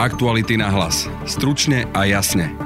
Aktuality 0.00 0.56
na 0.56 0.72
hlas. 0.72 1.12
Stručne 1.28 1.84
a 1.92 2.08
jasne. 2.08 2.56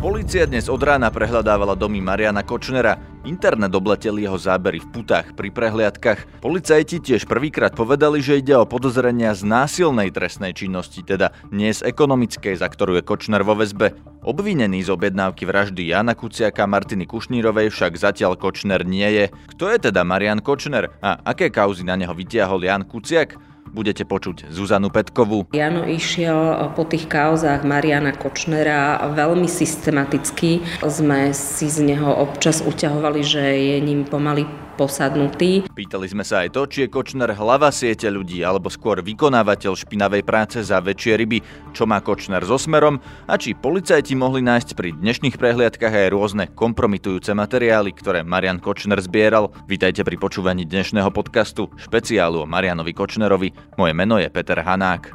Polícia 0.00 0.48
dnes 0.48 0.64
od 0.64 0.80
rána 0.80 1.12
prehľadávala 1.12 1.76
domy 1.76 2.00
Mariana 2.00 2.40
Kočnera. 2.40 2.96
Internet 3.28 3.76
obleteli 3.76 4.24
jeho 4.24 4.40
zábery 4.40 4.80
v 4.80 4.88
putách 4.88 5.36
pri 5.36 5.52
prehliadkach. 5.52 6.40
Policajti 6.40 7.04
tiež 7.04 7.28
prvýkrát 7.28 7.76
povedali, 7.76 8.24
že 8.24 8.40
ide 8.40 8.56
o 8.56 8.64
podozrenia 8.64 9.36
z 9.36 9.44
násilnej 9.44 10.08
trestnej 10.08 10.56
činnosti, 10.56 11.04
teda 11.04 11.36
nie 11.52 11.68
z 11.68 11.84
ekonomickej, 11.84 12.56
za 12.56 12.72
ktorú 12.72 12.96
je 12.96 13.04
Kočner 13.04 13.44
vo 13.44 13.52
väzbe. 13.52 13.92
Obvinený 14.24 14.88
z 14.88 14.88
objednávky 14.88 15.44
vraždy 15.44 15.92
Jana 15.92 16.16
Kuciaka 16.16 16.64
a 16.64 16.70
Martiny 16.72 17.04
Kušnírovej 17.04 17.68
však 17.68 17.92
zatiaľ 18.00 18.40
Kočner 18.40 18.88
nie 18.88 19.04
je. 19.04 19.24
Kto 19.52 19.68
je 19.68 19.92
teda 19.92 20.00
Marian 20.00 20.40
Kočner 20.40 20.96
a 21.04 21.20
aké 21.28 21.52
kauzy 21.52 21.84
na 21.84 21.92
neho 22.00 22.16
vytiahol 22.16 22.64
Jan 22.64 22.88
Kuciak? 22.88 23.36
Budete 23.70 24.04
počuť 24.04 24.48
Zuzanu 24.50 24.88
Petkovú. 24.92 25.48
Jano 25.54 25.84
išiel 25.86 26.72
po 26.74 26.84
tých 26.84 27.06
kauzách 27.06 27.64
Mariana 27.64 28.16
Kočnera 28.16 29.00
veľmi 29.12 29.46
systematicky. 29.46 30.60
Sme 30.84 31.30
si 31.36 31.70
z 31.70 31.84
neho 31.84 32.10
občas 32.10 32.64
uťahovali, 32.64 33.20
že 33.22 33.42
je 33.42 33.76
ním 33.80 34.04
pomaly 34.08 34.67
posadnutý. 34.78 35.66
Pýtali 35.74 36.06
sme 36.06 36.22
sa 36.22 36.46
aj 36.46 36.54
to, 36.54 36.62
či 36.70 36.78
je 36.86 36.92
Kočner 36.94 37.34
hlava 37.34 37.74
siete 37.74 38.06
ľudí, 38.06 38.46
alebo 38.46 38.70
skôr 38.70 39.02
vykonávateľ 39.02 39.74
špinavej 39.74 40.22
práce 40.22 40.62
za 40.62 40.78
väčšie 40.78 41.18
ryby, 41.18 41.38
čo 41.74 41.90
má 41.90 41.98
Kočner 41.98 42.46
so 42.46 42.54
smerom 42.54 43.02
a 43.26 43.34
či 43.34 43.58
policajti 43.58 44.14
mohli 44.14 44.46
nájsť 44.46 44.78
pri 44.78 44.94
dnešných 44.94 45.34
prehliadkach 45.34 45.90
aj 45.90 46.14
rôzne 46.14 46.44
kompromitujúce 46.54 47.34
materiály, 47.34 47.90
ktoré 47.90 48.22
Marian 48.22 48.62
Kočner 48.62 49.02
zbieral. 49.02 49.50
Vítajte 49.66 50.06
pri 50.06 50.14
počúvaní 50.14 50.62
dnešného 50.62 51.10
podcastu 51.10 51.74
špeciálu 51.74 52.46
o 52.46 52.46
Marianovi 52.46 52.94
Kočnerovi. 52.94 53.74
Moje 53.74 53.92
meno 53.98 54.22
je 54.22 54.30
Peter 54.30 54.62
Hanák. 54.62 55.10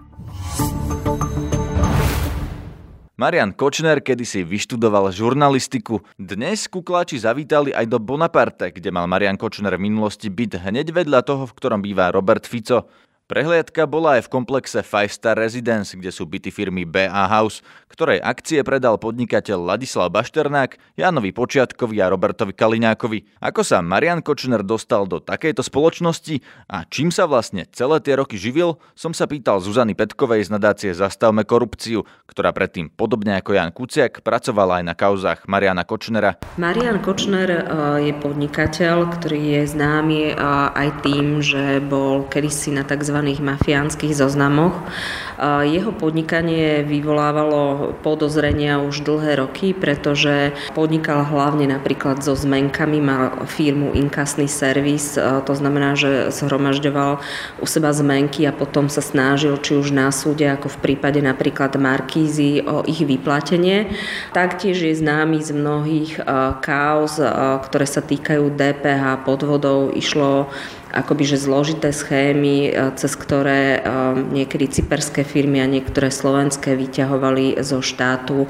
Marian 3.14 3.54
Kočner 3.54 4.02
kedysi 4.02 4.42
vyštudoval 4.42 5.14
žurnalistiku. 5.14 6.02
Dnes 6.18 6.66
kukláči 6.66 7.22
zavítali 7.22 7.70
aj 7.70 7.86
do 7.86 8.02
Bonaparte, 8.02 8.74
kde 8.74 8.90
mal 8.90 9.06
Marian 9.06 9.38
Kočner 9.38 9.78
v 9.78 9.86
minulosti 9.86 10.34
byt 10.34 10.58
hneď 10.58 10.90
vedľa 10.90 11.22
toho, 11.22 11.46
v 11.46 11.54
ktorom 11.54 11.86
býva 11.86 12.10
Robert 12.10 12.50
Fico. 12.50 12.90
Prehliadka 13.24 13.88
bola 13.88 14.20
aj 14.20 14.28
v 14.28 14.32
komplexe 14.36 14.84
Five 14.84 15.08
Star 15.08 15.40
Residence, 15.40 15.96
kde 15.96 16.12
sú 16.12 16.28
byty 16.28 16.52
firmy 16.52 16.84
BA 16.84 17.08
House, 17.08 17.64
ktorej 17.88 18.20
akcie 18.20 18.60
predal 18.68 19.00
podnikateľ 19.00 19.64
Ladislav 19.64 20.12
Bašternák, 20.12 20.76
Janovi 21.00 21.32
Počiatkovi 21.32 22.04
a 22.04 22.12
Robertovi 22.12 22.52
Kaliňákovi. 22.52 23.40
Ako 23.40 23.64
sa 23.64 23.80
Marian 23.80 24.20
Kočner 24.20 24.60
dostal 24.60 25.08
do 25.08 25.24
takejto 25.24 25.64
spoločnosti 25.64 26.44
a 26.68 26.84
čím 26.84 27.16
sa 27.16 27.24
vlastne 27.24 27.64
celé 27.72 28.04
tie 28.04 28.20
roky 28.20 28.36
živil, 28.36 28.76
som 28.92 29.16
sa 29.16 29.24
pýtal 29.24 29.64
Zuzany 29.64 29.96
Petkovej 29.96 30.44
z 30.44 30.60
nadácie 30.60 30.92
Zastavme 30.92 31.48
korupciu, 31.48 32.04
ktorá 32.28 32.52
predtým 32.52 32.92
podobne 32.92 33.40
ako 33.40 33.56
Jan 33.56 33.72
Kuciak 33.72 34.20
pracovala 34.20 34.84
aj 34.84 34.86
na 34.92 34.96
kauzách 35.00 35.48
Mariana 35.48 35.88
Kočnera. 35.88 36.44
Marian 36.60 37.00
Kočner 37.00 37.48
eh, 37.48 38.12
je 38.12 38.14
podnikateľ, 38.20 39.16
ktorý 39.16 39.64
je 39.64 39.80
známy 39.80 40.20
eh, 40.28 40.38
aj 40.76 41.08
tým, 41.08 41.40
že 41.40 41.80
bol 41.80 42.28
kedysi 42.28 42.76
na 42.76 42.84
tzv 42.84 43.13
mafiánskych 43.22 44.18
zoznamoch. 44.18 44.74
Jeho 45.44 45.92
podnikanie 45.92 46.88
vyvolávalo 46.88 47.92
podozrenia 48.00 48.80
už 48.80 49.04
dlhé 49.04 49.44
roky, 49.44 49.76
pretože 49.76 50.56
podnikal 50.72 51.26
hlavne 51.28 51.68
napríklad 51.68 52.24
so 52.24 52.38
zmenkami, 52.38 53.04
mal 53.04 53.44
firmu 53.50 53.92
Inkasný 53.92 54.48
servis, 54.48 55.20
to 55.20 55.54
znamená, 55.54 56.00
že 56.00 56.32
zhromažďoval 56.32 57.20
u 57.60 57.66
seba 57.68 57.92
zmenky 57.92 58.48
a 58.48 58.56
potom 58.56 58.88
sa 58.88 59.04
snažil 59.04 59.60
či 59.60 59.76
už 59.76 59.92
na 59.92 60.14
súde, 60.14 60.48
ako 60.48 60.72
v 60.80 60.82
prípade 60.82 61.20
napríklad 61.20 61.76
Markízy, 61.76 62.64
o 62.64 62.86
ich 62.88 63.04
vyplatenie. 63.04 63.92
Taktiež 64.32 64.80
je 64.80 64.96
známy 64.96 65.44
z 65.44 65.52
mnohých 65.52 66.24
kauz, 66.64 67.20
ktoré 67.68 67.86
sa 67.90 68.00
týkajú 68.00 68.54
DPH 68.56 69.28
podvodov. 69.28 69.92
Išlo 69.92 70.48
akoby 70.94 71.26
že 71.26 71.42
zložité 71.42 71.90
schémy, 71.90 72.70
e, 72.70 72.72
cez 72.94 73.18
ktoré 73.18 73.82
e, 73.82 73.90
niekedy 74.30 74.70
cyperské 74.70 75.26
firmy 75.26 75.60
a 75.60 75.68
niektoré 75.68 76.14
slovenské 76.14 76.78
vyťahovali 76.78 77.58
zo 77.66 77.82
štátu 77.82 78.46
e, 78.46 78.48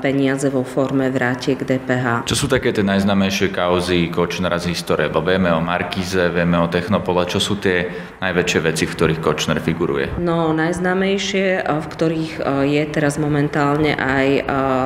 peniaze 0.00 0.48
vo 0.48 0.64
forme 0.64 1.12
vrátiek 1.12 1.60
DPH. 1.60 2.24
Čo 2.24 2.34
sú 2.34 2.46
také 2.48 2.72
tie 2.72 2.80
najznámejšie 2.80 3.52
kauzy 3.52 4.08
Kočnera 4.08 4.56
z 4.56 4.72
histórie? 4.72 5.12
Bo 5.12 5.20
vieme 5.20 5.52
o 5.52 5.60
Markize, 5.60 6.32
vieme 6.32 6.56
o 6.56 6.72
Technopole. 6.72 7.28
Čo 7.28 7.38
sú 7.38 7.54
tie 7.60 7.92
najväčšie 8.24 8.60
veci, 8.64 8.88
v 8.88 8.94
ktorých 8.96 9.20
Kočner 9.20 9.60
figuruje? 9.60 10.16
No, 10.16 10.56
najznámejšie, 10.56 11.68
v 11.68 11.86
ktorých 11.92 12.32
je 12.64 12.82
teraz 12.88 13.20
momentálne 13.20 13.92
aj 13.92 14.28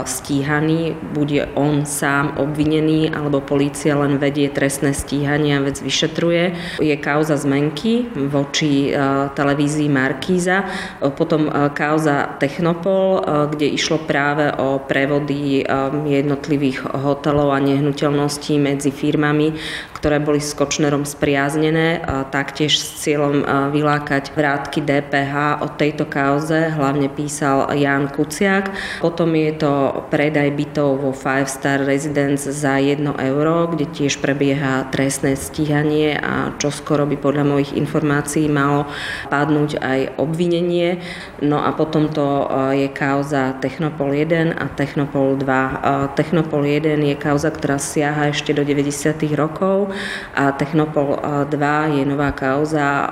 stíhaný, 0.08 0.98
bude 1.14 1.46
on 1.54 1.86
sám 1.86 2.34
obvinený, 2.40 3.14
alebo 3.14 3.38
polícia 3.38 3.94
len 3.94 4.18
vedie 4.18 4.50
trestné 4.50 4.90
stíhanie 4.90 5.58
a 5.58 5.64
vec 5.64 5.78
vyšetruje 5.78 6.58
je 6.87 6.87
kauza 6.96 7.36
zmenky 7.36 8.08
voči 8.16 8.88
e, 8.88 8.96
televízii 9.36 9.92
Markíza, 9.92 10.64
e, 10.64 10.66
potom 11.12 11.52
e, 11.52 11.68
kauza 11.76 12.40
Technopol, 12.40 13.20
kde 13.52 13.68
išlo 13.74 14.00
práve 14.08 14.48
o 14.56 14.78
prevody 14.78 15.66
jednotlivých 16.06 16.86
hotelov 16.86 17.50
a 17.52 17.58
nehnuteľností 17.60 18.56
medzi 18.56 18.94
firmami, 18.94 19.52
ktoré 19.98 20.22
boli 20.22 20.38
s 20.38 20.54
Kočnerom 20.54 21.02
spriaznené, 21.02 21.98
taktiež 22.30 22.78
s 22.78 23.02
cieľom 23.02 23.42
vylákať 23.74 24.30
vrátky 24.30 24.78
DPH. 24.86 25.66
O 25.66 25.68
tejto 25.74 26.06
kauze 26.06 26.70
hlavne 26.70 27.10
písal 27.10 27.74
Jan 27.74 28.06
Kuciak. 28.06 28.70
Potom 29.02 29.34
je 29.34 29.52
to 29.58 30.06
predaj 30.06 30.54
bytov 30.54 31.02
vo 31.02 31.10
Five 31.10 31.50
Star 31.50 31.82
Residence 31.82 32.46
za 32.46 32.78
1 32.78 33.02
euro, 33.18 33.66
kde 33.74 33.90
tiež 33.90 34.22
prebieha 34.22 34.86
trestné 34.94 35.34
stíhanie 35.34 36.14
a 36.14 36.54
čo 36.62 36.70
skoro 36.78 37.02
by 37.10 37.18
podľa 37.18 37.44
mojich 37.44 37.74
informácií 37.74 38.46
malo 38.46 38.86
padnúť 39.26 39.82
aj 39.82 40.00
obvinenie. 40.22 41.02
No 41.42 41.58
a 41.58 41.74
potom 41.74 42.06
to 42.06 42.46
je 42.70 42.86
kauza 42.94 43.58
Technopol 43.58 44.14
1 44.14 44.54
a 44.54 44.70
Technopol 44.70 45.34
2. 45.42 46.14
Technopol 46.14 46.62
1 46.62 47.02
je 47.02 47.16
kauza, 47.18 47.50
ktorá 47.50 47.82
siaha 47.82 48.30
ešte 48.30 48.54
do 48.54 48.62
90. 48.62 49.18
rokov 49.34 49.90
a 50.38 50.54
Technopol 50.54 51.18
2 51.50 51.98
je 51.98 52.02
nová 52.06 52.30
kauza, 52.30 53.10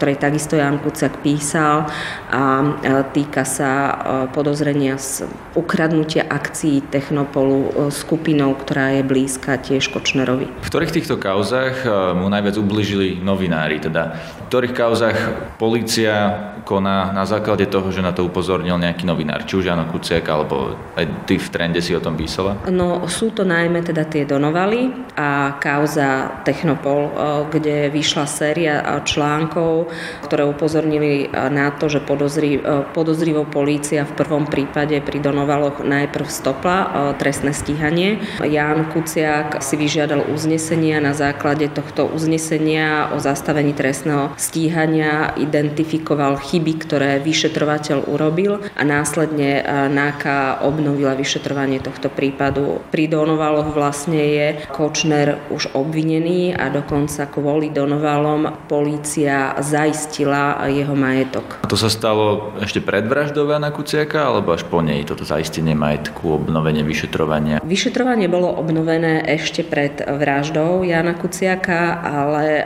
ktorej 0.00 0.16
takisto 0.16 0.56
Jan 0.56 0.80
Kuciak 0.80 1.20
písal 1.20 1.84
a 2.32 2.64
týka 3.12 3.44
sa 3.44 3.70
podozrenia 4.32 4.96
z 4.96 5.28
ukradnutia 5.52 6.24
akcií 6.24 6.80
Technopolu 6.86 7.90
skupinou, 7.90 8.54
ktorá 8.54 8.96
je 8.96 9.02
blízka 9.02 9.58
tiež 9.58 9.90
Kočnerovi. 9.90 10.46
V 10.62 10.68
ktorých 10.70 10.94
týchto 10.94 11.18
kauzach 11.18 11.82
mu 12.14 12.30
najviac 12.30 12.56
ubližili 12.86 13.18
novinári? 13.18 13.82
Teda 13.82 14.14
v 14.14 14.46
ktorých 14.46 14.74
kauzach 14.78 15.18
policia 15.58 16.14
koná 16.66 17.14
na 17.14 17.22
základe 17.22 17.70
toho, 17.70 17.94
že 17.94 18.02
na 18.02 18.10
to 18.10 18.26
upozornil 18.26 18.74
nejaký 18.74 19.06
novinár, 19.06 19.46
či 19.46 19.62
už 19.62 19.70
Jano 19.70 19.86
Kuciak, 19.86 20.26
alebo 20.26 20.74
aj 20.98 21.26
ty 21.30 21.38
v 21.38 21.48
trende 21.54 21.78
si 21.78 21.94
o 21.94 22.02
tom 22.02 22.18
písala? 22.18 22.58
No 22.66 23.06
sú 23.06 23.30
to 23.30 23.46
najmä 23.46 23.86
teda 23.86 24.02
tie 24.06 24.26
Donovaly 24.26 25.14
a 25.14 25.58
kauza 25.62 25.94
za 25.96 26.10
Technopol, 26.44 27.02
eh, 27.06 27.10
kde 27.54 27.76
vyšla 27.94 28.26
séria 28.26 28.82
eh, 28.82 29.00
článkov, 29.06 29.88
ktoré 30.26 30.42
upozornili 30.42 31.30
eh, 31.30 31.50
na 31.50 31.70
to, 31.70 31.86
že 31.86 32.02
podozri, 32.02 32.58
podozrivou 32.92 33.46
polícia 33.46 34.02
v 34.02 34.12
prvom 34.18 34.44
prípade 34.50 34.98
pri 35.00 35.22
Donovaloch 35.22 35.86
najprv 35.86 36.26
stopla 36.26 36.78
trestné 37.16 37.54
stíhanie. 37.54 38.18
Ján 38.42 38.90
Kuciak 38.90 39.62
si 39.62 39.78
vyžiadal 39.78 40.26
uznesenia 40.28 40.98
na 40.98 41.14
základe 41.14 41.70
tohto 41.70 42.10
uznesenia 42.10 42.75
o 43.10 43.16
zastavení 43.16 43.72
trestného 43.72 44.36
stíhania 44.36 45.32
identifikoval 45.40 46.36
chyby, 46.36 46.72
ktoré 46.84 47.10
vyšetrovateľ 47.24 48.12
urobil 48.12 48.60
a 48.76 48.82
následne 48.84 49.64
NAKA 49.88 50.60
obnovila 50.68 51.16
vyšetrovanie 51.16 51.80
tohto 51.80 52.12
prípadu. 52.12 52.84
Pri 52.92 53.08
Donovaloch 53.08 53.72
vlastne 53.72 54.20
je 54.20 54.46
Kočner 54.68 55.40
už 55.48 55.72
ob 55.72 55.86
obvinený 55.86 56.50
a 56.58 56.66
dokonca 56.66 57.30
kvôli 57.30 57.70
Donovalom 57.70 58.66
polícia 58.66 59.54
zaistila 59.62 60.66
jeho 60.66 60.98
majetok. 60.98 61.62
A 61.62 61.70
to 61.70 61.78
sa 61.78 61.86
stalo 61.86 62.50
ešte 62.58 62.82
pred 62.82 63.06
vraždou 63.06 63.46
Jana 63.46 63.70
Kuciaka 63.70 64.26
alebo 64.26 64.50
až 64.50 64.66
po 64.66 64.82
nej 64.82 65.06
toto 65.06 65.22
zaistenie 65.22 65.78
majetku, 65.78 66.42
obnovenie 66.42 66.82
vyšetrovania? 66.82 67.62
Vyšetrovanie 67.62 68.26
bolo 68.26 68.50
obnovené 68.50 69.22
ešte 69.30 69.62
pred 69.62 70.02
vraždou 70.02 70.82
Jana 70.82 71.14
Kuciaka, 71.14 72.02
ale 72.02 72.65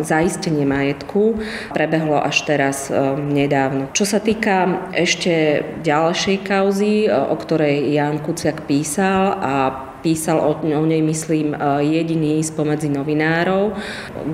zaistenie 0.00 0.66
majetku 0.66 1.40
prebehlo 1.74 2.20
až 2.20 2.46
teraz 2.46 2.88
e, 2.88 2.94
nedávno. 3.18 3.90
Čo 3.92 4.04
sa 4.06 4.18
týka 4.22 4.88
ešte 4.94 5.64
ďalšej 5.82 6.36
kauzy, 6.46 7.06
e, 7.06 7.08
o 7.10 7.34
ktorej 7.34 7.94
Jan 7.94 8.22
Kuciak 8.22 8.64
písal 8.64 9.36
a 9.38 9.54
písal 10.04 10.36
o, 10.36 10.52
o 10.60 10.84
nej, 10.84 11.00
myslím, 11.00 11.56
jediný 11.80 12.44
spomedzi 12.44 12.92
novinárov, 12.92 13.72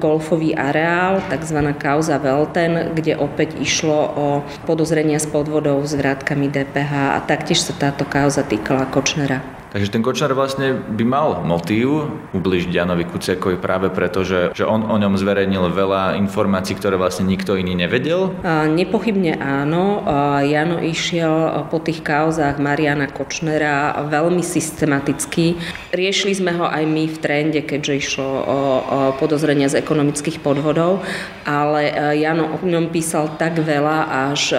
golfový 0.03 0.51
areál, 0.59 1.23
tzv. 1.31 1.63
kauza 1.79 2.19
Velten, 2.19 2.91
kde 2.99 3.15
opäť 3.15 3.55
išlo 3.63 4.01
o 4.19 4.27
podozrenia 4.67 5.23
s 5.23 5.31
podvodou 5.31 5.79
s 5.87 5.95
vrátkami 5.95 6.51
DPH 6.51 7.15
a 7.15 7.19
taktiež 7.23 7.63
sa 7.63 7.71
táto 7.79 8.03
kauza 8.03 8.43
týkala 8.43 8.91
Kočnera. 8.91 9.60
Takže 9.71 9.95
ten 9.95 10.03
Kočner 10.03 10.35
vlastne 10.35 10.75
by 10.75 11.05
mal 11.07 11.29
motív 11.47 12.11
ubližiť 12.35 12.75
Janovi 12.75 13.07
Kuciakovi 13.07 13.55
práve 13.55 13.87
preto, 13.87 14.27
že, 14.27 14.51
že 14.51 14.67
on 14.67 14.83
o 14.83 14.99
ňom 14.99 15.15
zverejnil 15.15 15.71
veľa 15.71 16.19
informácií, 16.19 16.75
ktoré 16.75 16.99
vlastne 16.99 17.31
nikto 17.31 17.55
iný 17.55 17.79
nevedel? 17.79 18.35
Nepochybne 18.67 19.39
áno. 19.39 20.03
Jano 20.43 20.83
išiel 20.83 21.55
po 21.71 21.79
tých 21.79 22.03
kauzách 22.03 22.59
Mariana 22.59 23.07
Kočnera 23.07 23.95
veľmi 24.11 24.43
systematicky. 24.43 25.55
Riešili 25.95 26.35
sme 26.35 26.51
ho 26.59 26.67
aj 26.67 26.83
my 26.91 27.07
v 27.07 27.17
trende, 27.23 27.63
keďže 27.63 27.95
išlo 27.95 28.27
o, 28.27 28.43
o 28.43 28.99
podozrenia 29.23 29.71
z 29.71 29.79
ekonomických 29.79 30.43
podvodov, 30.43 31.07
ale 31.47 31.95
Jano 32.19 32.59
o 32.59 32.67
ňom 32.67 32.91
písal 32.91 33.39
tak 33.39 33.63
veľa, 33.63 34.35
až 34.35 34.51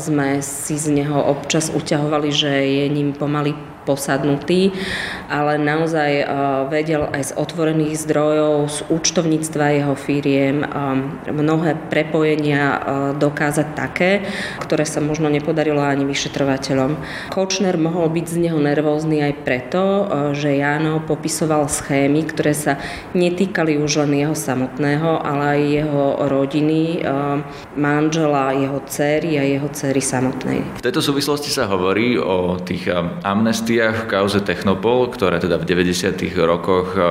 sme 0.00 0.40
si 0.40 0.80
z 0.80 0.88
neho 0.88 1.20
občas 1.20 1.68
uťahovali, 1.68 2.32
že 2.32 2.52
je 2.64 2.84
ním 2.88 3.12
pomaly 3.12 3.52
posadnutý, 3.84 4.72
ale 5.28 5.60
naozaj 5.60 6.12
eh, 6.20 6.26
vedel 6.68 7.06
aj 7.08 7.30
z 7.30 7.32
otvorených 7.36 8.00
zdrojov, 8.08 8.52
z 8.72 8.78
účtovníctva 8.90 9.64
jeho 9.84 9.94
firiem 9.94 10.64
eh, 10.64 10.68
mnohé 11.30 11.76
prepojenia 11.92 12.64
eh, 12.64 12.80
dokázať 13.16 13.68
také, 13.76 14.24
ktoré 14.64 14.88
sa 14.88 15.04
možno 15.04 15.28
nepodarilo 15.28 15.84
ani 15.84 16.08
vyšetrovateľom. 16.08 16.96
Kočner 17.30 17.76
mohol 17.76 18.08
byť 18.10 18.26
z 18.26 18.36
neho 18.48 18.58
nervózny 18.58 19.20
aj 19.20 19.34
preto, 19.44 19.82
že 20.32 20.56
Jano 20.56 21.04
popisoval 21.04 21.68
schémy, 21.68 22.24
ktoré 22.24 22.56
sa 22.56 22.80
netýkali 23.12 23.76
už 23.76 24.06
len 24.06 24.24
jeho 24.24 24.36
samotného, 24.36 25.20
ale 25.20 25.44
aj 25.58 25.60
jeho 25.60 26.04
rodiny, 26.30 27.04
manžela, 27.76 28.54
jeho 28.56 28.80
céry 28.88 29.36
a 29.36 29.44
jeho 29.44 29.68
céry 29.74 30.00
samotnej. 30.00 30.64
V 30.80 30.84
tejto 30.84 31.02
súvislosti 31.04 31.50
sa 31.50 31.68
hovorí 31.68 32.16
o 32.16 32.56
tých 32.62 32.88
amnestiách 33.22 33.73
sankciách 33.74 34.06
v 34.06 34.10
kauze 34.10 34.38
Technopol, 34.38 35.10
ktoré 35.10 35.42
teda 35.42 35.58
v 35.58 35.66
90. 35.66 36.14
rokoch 36.46 36.94
e, 36.94 37.02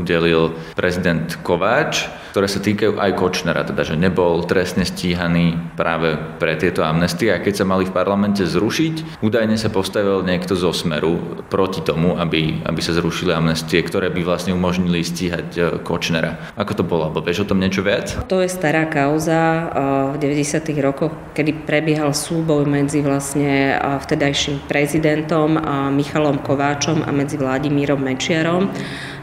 udelil 0.00 0.56
prezident 0.72 1.28
Kováč, 1.44 2.08
ktoré 2.36 2.52
sa 2.52 2.60
týkajú 2.60 3.00
aj 3.00 3.16
Kočnera, 3.16 3.64
teda 3.64 3.80
že 3.80 3.96
nebol 3.96 4.44
trestne 4.44 4.84
stíhaný 4.84 5.56
práve 5.72 6.20
pre 6.36 6.52
tieto 6.60 6.84
amnestie 6.84 7.32
a 7.32 7.40
keď 7.40 7.64
sa 7.64 7.64
mali 7.64 7.88
v 7.88 7.96
parlamente 7.96 8.44
zrušiť, 8.44 9.24
údajne 9.24 9.56
sa 9.56 9.72
postavil 9.72 10.20
niekto 10.20 10.52
zo 10.52 10.68
Smeru 10.68 11.40
proti 11.48 11.80
tomu, 11.80 12.12
aby, 12.20 12.60
aby 12.60 12.80
sa 12.84 12.92
zrušili 12.92 13.32
amnestie, 13.32 13.80
ktoré 13.80 14.12
by 14.12 14.20
vlastne 14.20 14.52
umožnili 14.52 15.00
stíhať 15.00 15.48
e, 15.56 15.60
Kočnera. 15.80 16.52
Ako 16.60 16.76
to 16.76 16.84
bolo? 16.84 17.08
Alebo 17.08 17.24
vieš 17.24 17.48
o 17.48 17.48
tom 17.48 17.56
niečo 17.56 17.80
viac? 17.80 18.12
To 18.28 18.44
je 18.44 18.52
stará 18.52 18.84
kauza 18.84 19.40
e, 20.12 20.20
v 20.20 20.36
90. 20.36 20.60
rokoch, 20.84 21.16
kedy 21.32 21.64
prebiehal 21.64 22.12
súboj 22.12 22.68
medzi 22.68 23.00
vlastne 23.00 23.80
vtedajším 23.80 24.68
prezidentom 24.68 25.56
Michalom 25.96 26.44
Kováčom 26.44 27.00
a 27.00 27.08
medzi 27.16 27.40
Vladimírom 27.40 28.04
Mečiarom. 28.04 28.68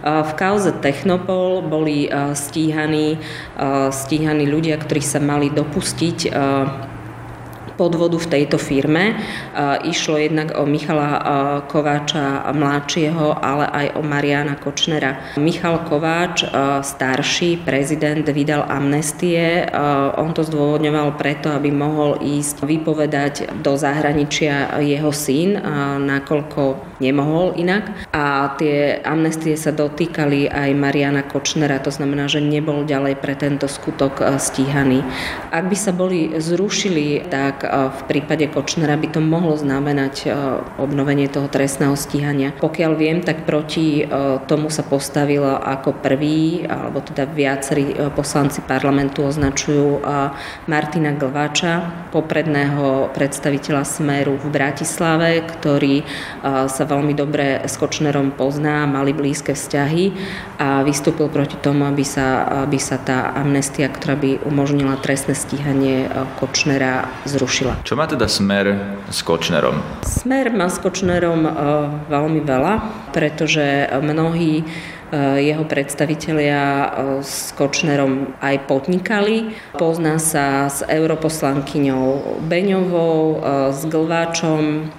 V 0.04 0.32
kauze 0.36 0.76
Technopol 0.84 1.64
boli 1.64 2.12
stíhaní, 2.36 3.16
stíhaní 3.90 4.46
ľudia, 4.52 4.76
ktorí 4.76 5.00
sa 5.00 5.24
mali 5.24 5.48
dopustiť 5.48 6.28
podvodu 7.84 8.16
v 8.16 8.32
tejto 8.32 8.56
firme. 8.56 9.20
Išlo 9.84 10.16
jednak 10.16 10.56
o 10.56 10.64
Michala 10.64 11.20
Kováča 11.68 12.48
mladšieho, 12.56 13.44
ale 13.44 13.68
aj 13.68 13.88
o 14.00 14.02
Mariana 14.08 14.56
Kočnera. 14.56 15.36
Michal 15.36 15.84
Kováč, 15.84 16.48
starší 16.80 17.60
prezident, 17.60 18.24
vydal 18.24 18.64
amnestie. 18.72 19.68
On 20.16 20.32
to 20.32 20.48
zdôvodňoval 20.48 21.20
preto, 21.20 21.52
aby 21.52 21.76
mohol 21.76 22.24
ísť 22.24 22.64
vypovedať 22.64 23.60
do 23.60 23.76
zahraničia 23.76 24.80
jeho 24.80 25.12
syn, 25.12 25.60
nakoľko 26.08 26.96
nemohol 27.04 27.60
inak. 27.60 28.08
A 28.16 28.56
tie 28.56 29.04
amnestie 29.04 29.60
sa 29.60 29.76
dotýkali 29.76 30.48
aj 30.48 30.72
Mariana 30.72 31.28
Kočnera, 31.28 31.84
to 31.84 31.92
znamená, 31.92 32.32
že 32.32 32.40
nebol 32.40 32.88
ďalej 32.88 33.20
pre 33.20 33.36
tento 33.36 33.68
skutok 33.68 34.24
stíhaný. 34.40 35.04
Ak 35.52 35.68
by 35.68 35.76
sa 35.76 35.92
boli 35.92 36.32
zrušili, 36.40 37.28
tak 37.28 37.66
v 37.74 38.02
prípade 38.06 38.46
Kočnera 38.54 38.94
by 38.94 39.08
to 39.10 39.22
mohlo 39.24 39.58
znamenať 39.58 40.30
obnovenie 40.78 41.26
toho 41.26 41.50
trestného 41.50 41.98
stíhania. 41.98 42.54
Pokiaľ 42.54 42.92
viem, 42.94 43.26
tak 43.26 43.50
proti 43.50 44.06
tomu 44.46 44.70
sa 44.70 44.86
postavilo 44.86 45.58
ako 45.58 45.98
prvý, 45.98 46.70
alebo 46.70 47.02
teda 47.02 47.26
viacerí 47.26 47.98
poslanci 48.14 48.62
parlamentu 48.62 49.26
označujú 49.26 50.06
Martina 50.70 51.16
Glváča, 51.18 52.06
popredného 52.14 53.10
predstaviteľa 53.16 53.82
Smeru 53.88 54.38
v 54.38 54.54
Bratislave, 54.54 55.42
ktorý 55.42 56.06
sa 56.70 56.84
veľmi 56.86 57.18
dobre 57.18 57.64
s 57.66 57.80
Kočnerom 57.82 58.36
pozná, 58.38 58.86
mali 58.86 59.16
blízke 59.16 59.58
vzťahy 59.58 60.06
a 60.60 60.86
vystúpil 60.86 61.32
proti 61.32 61.58
tomu, 61.58 61.90
aby 61.90 62.06
sa, 62.06 62.46
aby 62.70 62.78
sa 62.78 63.02
tá 63.02 63.34
amnestia, 63.34 63.90
ktorá 63.90 64.14
by 64.14 64.46
umožnila 64.46 65.00
trestné 65.02 65.34
stíhanie 65.34 66.12
Kočnera, 66.38 67.08
zrušila 67.24 67.53
zrušila. 67.54 67.86
Čo 67.86 67.94
má 67.94 68.10
teda 68.10 68.26
Smer 68.26 68.66
s 69.14 69.22
Kočnerom? 69.22 69.78
Smer 70.02 70.50
má 70.50 70.74
s 70.74 70.82
Kočnerom 70.82 71.46
e, 71.46 71.52
veľmi 72.10 72.42
veľa, 72.42 72.74
pretože 73.14 73.94
mnohí 74.02 74.54
e, 74.58 74.64
jeho 75.54 75.62
predstavitelia 75.62 76.66
e, 76.66 76.88
s 77.22 77.54
Kočnerom 77.54 78.34
aj 78.42 78.66
podnikali. 78.66 79.54
Pozná 79.78 80.18
sa 80.18 80.66
s 80.66 80.82
europoslankyňou 80.82 82.42
Beňovou, 82.42 83.46
s 83.70 83.86
Glváčom, 83.86 84.90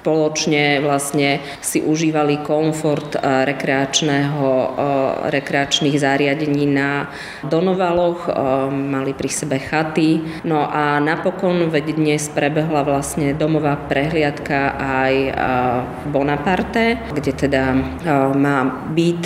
spoločne 0.00 0.80
vlastne 0.80 1.44
si 1.60 1.84
užívali 1.84 2.40
komfort 2.40 3.20
eh, 3.20 3.44
rekreačného, 3.44 4.48
eh, 4.48 4.68
rekreačných 5.28 5.96
zariadení 6.00 6.64
na 6.64 7.12
Donovaloch, 7.44 8.24
eh, 8.26 8.34
mali 8.72 9.12
pri 9.12 9.28
sebe 9.28 9.60
chaty. 9.60 10.24
No 10.48 10.64
a 10.64 10.96
napokon, 11.04 11.68
veď 11.68 12.00
dnes 12.00 12.32
prebehla 12.32 12.80
vlastne 12.80 13.36
domová 13.36 13.76
prehliadka 13.76 14.78
aj 14.78 15.14
v 16.00 16.04
Bonaparte, 16.08 16.96
kde 17.12 17.32
teda 17.34 17.74
má 18.32 18.86
byť 18.94 19.22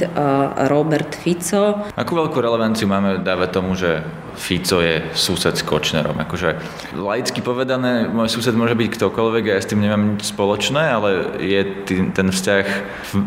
Robert 0.73 1.13
Fico. 1.15 1.85
Akú 1.95 2.17
veľkú 2.17 2.39
relevanciu 2.41 2.89
máme 2.89 3.21
dávať 3.21 3.49
tomu, 3.53 3.77
že 3.77 4.03
Fico 4.35 4.83
je 4.83 5.03
sused 5.15 5.55
s 5.55 5.63
Kočnerom. 5.63 6.19
Akože 6.19 6.59
laicky 6.95 7.41
povedané, 7.41 8.11
môj 8.11 8.29
sused 8.31 8.55
môže 8.55 8.75
byť 8.75 8.89
ktokoľvek 8.99 9.45
ja 9.51 9.59
s 9.63 9.71
tým 9.71 9.83
nemám 9.83 10.17
nič 10.17 10.35
spoločné, 10.35 10.83
ale 10.91 11.11
je 11.39 11.61
tý, 11.87 11.95
ten 12.11 12.29
vzťah 12.35 12.67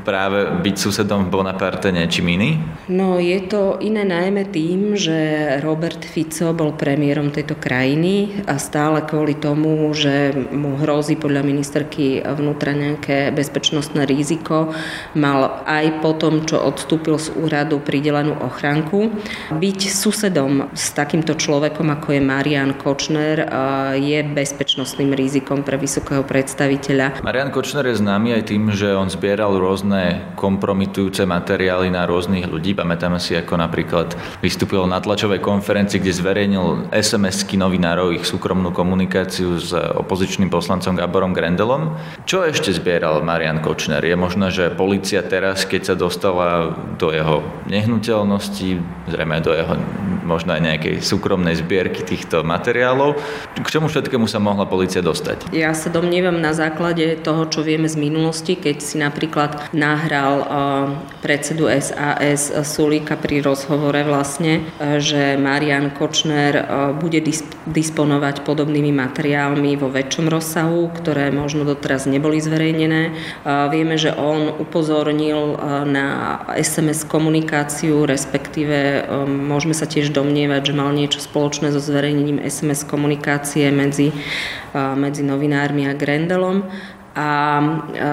práve 0.04 0.52
byť 0.62 0.76
susedom 0.76 1.28
v 1.28 1.34
Bonaparte 1.34 1.90
niečím 1.92 2.34
iný? 2.36 2.60
No 2.92 3.18
je 3.18 3.40
to 3.48 3.80
iné 3.80 4.04
najmä 4.04 4.52
tým, 4.52 5.00
že 5.00 5.16
Robert 5.64 6.04
Fico 6.04 6.52
bol 6.52 6.76
premiérom 6.76 7.32
tejto 7.32 7.56
krajiny 7.56 8.44
a 8.50 8.60
stále 8.60 9.04
kvôli 9.04 9.40
tomu, 9.40 9.88
že 9.96 10.36
mu 10.52 10.76
hrozí 10.80 11.16
podľa 11.16 11.44
ministerky 11.48 12.20
vnútra 12.24 12.76
nejaké 12.76 13.32
bezpečnostné 13.32 14.04
riziko, 14.04 14.76
mal 15.16 15.64
aj 15.64 16.04
po 16.04 16.18
tom, 16.18 16.44
čo 16.44 16.60
odstúpil 16.60 17.16
z 17.22 17.32
úradu 17.38 17.80
pridelenú 17.80 18.36
ochranku. 18.42 19.14
Byť 19.54 19.80
susedom 19.94 20.74
s 20.74 20.97
takýmto 20.98 21.38
človekom, 21.38 21.94
ako 21.94 22.18
je 22.18 22.22
Marian 22.26 22.74
Kočner, 22.74 23.46
je 24.02 24.20
bezpečnostným 24.26 25.14
rizikom 25.14 25.62
pre 25.62 25.78
vysokého 25.78 26.26
predstaviteľa. 26.26 27.22
Marian 27.22 27.54
Kočner 27.54 27.86
je 27.86 28.02
známy 28.02 28.42
aj 28.42 28.44
tým, 28.50 28.74
že 28.74 28.98
on 28.98 29.06
zbieral 29.06 29.54
rôzne 29.62 30.34
kompromitujúce 30.34 31.30
materiály 31.30 31.94
na 31.94 32.10
rôznych 32.10 32.50
ľudí. 32.50 32.74
Pamätáme 32.74 33.22
si, 33.22 33.38
ako 33.38 33.62
napríklad 33.62 34.18
vystúpil 34.42 34.82
na 34.90 34.98
tlačovej 34.98 35.38
konferencii, 35.38 36.02
kde 36.02 36.18
zverejnil 36.18 36.90
SMS-ky 36.90 37.62
novinárov, 37.62 38.18
ich 38.18 38.26
súkromnú 38.26 38.74
komunikáciu 38.74 39.62
s 39.62 39.78
opozičným 39.78 40.50
poslancom 40.50 40.98
Gaborom 40.98 41.38
Grendelom. 41.38 41.94
Čo 42.26 42.42
ešte 42.42 42.74
zbieral 42.74 43.22
Marian 43.22 43.62
Kočner? 43.62 44.02
Je 44.02 44.18
možné, 44.18 44.50
že 44.50 44.74
policia 44.74 45.22
teraz, 45.22 45.62
keď 45.70 45.94
sa 45.94 45.96
dostala 46.00 46.74
do 46.98 47.14
jeho 47.14 47.46
nehnuteľnosti, 47.70 48.82
zrejme 49.06 49.38
do 49.46 49.54
jeho 49.54 49.78
možno 50.28 50.56
aj 50.56 50.62
nejaké 50.64 50.87
nejakej 50.88 51.04
súkromnej 51.04 51.60
zbierky 51.60 52.00
týchto 52.08 52.48
materiálov. 52.48 53.20
K 53.60 53.68
čomu 53.68 53.92
všetkému 53.92 54.24
sa 54.32 54.40
mohla 54.40 54.64
policia 54.64 55.04
dostať? 55.04 55.52
Ja 55.52 55.76
sa 55.76 55.92
domnievam 55.92 56.40
na 56.40 56.56
základe 56.56 57.20
toho, 57.20 57.44
čo 57.52 57.60
vieme 57.60 57.92
z 57.92 58.00
minulosti, 58.00 58.56
keď 58.56 58.78
si 58.80 58.96
napríklad 58.96 59.76
nahral 59.76 60.48
predsedu 61.20 61.68
SAS 61.68 62.56
Sulíka 62.64 63.20
pri 63.20 63.44
rozhovore 63.44 64.00
vlastne, 64.08 64.64
že 65.04 65.36
Marian 65.36 65.92
Kočner 65.92 66.64
bude 66.96 67.20
disponovať 67.68 68.48
podobnými 68.48 68.96
materiálmi 68.96 69.76
vo 69.76 69.92
väčšom 69.92 70.32
rozsahu, 70.32 70.88
ktoré 70.96 71.36
možno 71.36 71.68
doteraz 71.68 72.08
neboli 72.08 72.40
zverejnené. 72.40 73.12
Vieme, 73.44 74.00
že 74.00 74.16
on 74.16 74.56
upozornil 74.56 75.60
na 75.84 76.40
SMS 76.56 77.04
komunikáciu, 77.04 78.08
respektíve 78.08 79.04
môžeme 79.28 79.76
sa 79.76 79.90
tiež 79.90 80.14
domnievať, 80.14 80.72
že 80.72 80.77
mal 80.78 80.94
niečo 80.94 81.18
spoločné 81.18 81.74
so 81.74 81.82
zverejnením 81.82 82.38
SMS 82.46 82.86
komunikácie 82.86 83.74
medzi, 83.74 84.14
medzi 84.78 85.26
novinármi 85.26 85.90
a 85.90 85.98
Grendelom. 85.98 86.70
A 87.18 87.30